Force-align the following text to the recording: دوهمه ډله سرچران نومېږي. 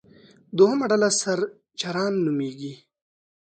دوهمه 0.57 0.85
ډله 0.91 1.09
سرچران 1.21 2.13
نومېږي. 2.25 2.73